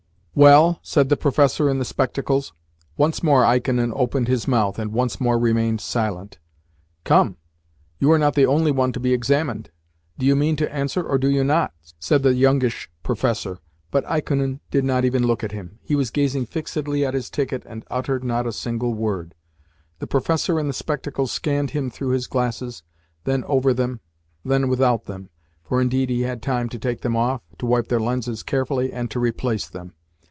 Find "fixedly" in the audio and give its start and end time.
16.45-17.05